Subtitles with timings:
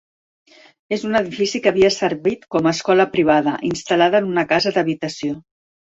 [0.95, 5.37] És un edifici que havia servit com a escola privada, instal·lada en una casa d'habitació.